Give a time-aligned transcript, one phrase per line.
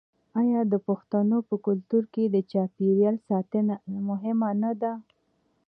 [0.41, 3.73] آیا د پښتنو په کلتور کې د چاپیریال ساتنه
[4.07, 4.93] مهمه نه ده؟